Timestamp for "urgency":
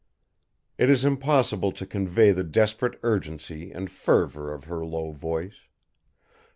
3.03-3.71